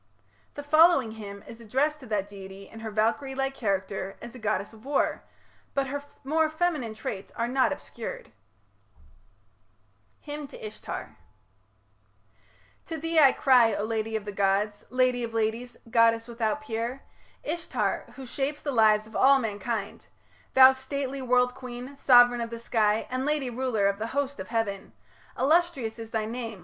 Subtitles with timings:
[0.55, 4.39] The following hymn is addressed to that deity in her Valkyrie like character as a
[4.39, 5.21] goddess of war,
[5.75, 8.31] but her more feminine traits are not obscured:
[10.25, 11.17] HYMN TO ISHTAR
[12.87, 17.03] To thee I cry, O lady of the gods, Lady of ladies, goddess without peer,
[17.43, 20.07] Ishtar who shapes the lives of all mankind,
[20.55, 24.47] Thou stately world queen, sovran of the sky, And lady ruler of the host of
[24.47, 24.93] heaven
[25.37, 26.59] Illustrious is thy name...